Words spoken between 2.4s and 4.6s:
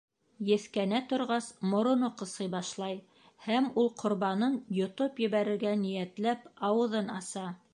башлай һәм ул, ҡорбанын